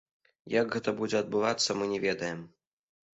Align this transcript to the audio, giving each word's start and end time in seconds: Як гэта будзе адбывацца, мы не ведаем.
Як 0.53 0.69
гэта 0.75 0.93
будзе 1.01 1.19
адбывацца, 1.19 1.69
мы 1.83 1.91
не 1.91 1.99
ведаем. 2.07 2.41